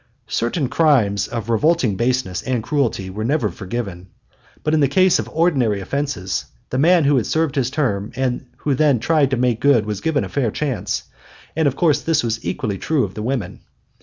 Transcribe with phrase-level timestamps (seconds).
[0.25, 4.07] Certain crimes of revolting baseness and cruelty were never forgiven.
[4.63, 8.47] But in the case of ordinary offenses, the man who had served his term and
[8.57, 11.03] who then tried to make good was given a fair chance;
[11.55, 13.59] and of course this was equally true of the women.